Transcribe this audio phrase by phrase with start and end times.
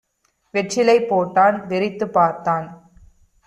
[0.51, 1.65] வெற்றிலை போட்டான்.
[1.65, 2.91] வெறித்துப் பார்த்தான்.